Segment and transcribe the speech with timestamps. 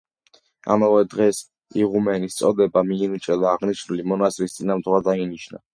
[0.75, 1.41] ამავე დღეს
[1.83, 5.69] იღუმენის წოდება მიენიჭა და აღნიშნული მონასტრის წინამძღვრად დაინიშნა.